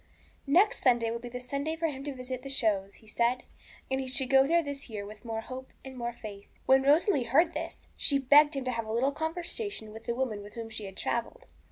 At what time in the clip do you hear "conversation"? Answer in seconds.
9.11-9.91